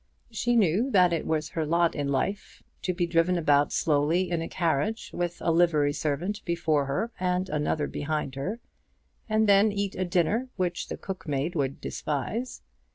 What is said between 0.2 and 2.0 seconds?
She knew that it was her lot